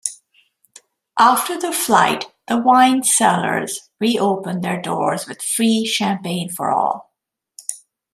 [1.19, 7.13] After the flight, the wine cellars reopened their doors with free champagne for all.